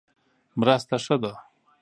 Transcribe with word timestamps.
مرسته 0.59 0.95
ښه 1.05 1.15
ده. 1.21 1.33